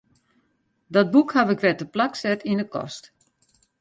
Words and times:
Dat 0.95 1.11
boek 1.15 1.31
haw 1.33 1.49
ik 1.53 1.63
wer 1.63 1.77
teplak 1.77 2.13
set 2.21 2.41
yn 2.51 2.61
'e 2.63 2.67
kast. 2.73 3.03